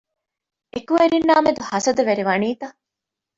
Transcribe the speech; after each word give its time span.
އެކުވެރިންނާ 0.73 1.33
މެދު 1.45 1.61
ހަސަދަވެރި 1.71 2.23
ވަނީތަ؟ 2.29 2.67